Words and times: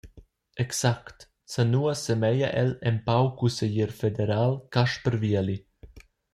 Exact, 0.63 1.25
zanua 1.55 1.93
semeglia 1.99 2.49
el 2.63 2.73
empau 2.93 3.31
cusseglier 3.43 3.95
federal 4.01 4.59
Casper 4.79 5.23
Vieli. 5.27 5.63